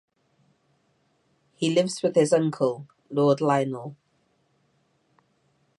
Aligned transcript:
He 1.53 1.69
lives 1.71 2.01
with 2.01 2.15
his 2.15 2.33
uncle, 2.33 2.87
Lord 3.11 3.39
Lionel. 3.39 3.95